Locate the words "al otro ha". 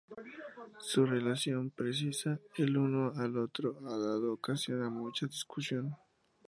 3.15-3.97